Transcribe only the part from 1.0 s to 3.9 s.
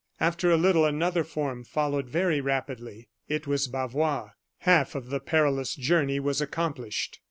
form followed very rapidly it was